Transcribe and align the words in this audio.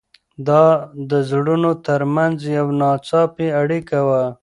دا 0.47 0.63
د 1.09 1.11
زړونو 1.29 1.71
تر 1.87 2.01
منځ 2.15 2.37
یوه 2.57 2.73
ناڅاپي 2.81 3.47
اړیکه 3.61 3.99
وه. 4.07 4.23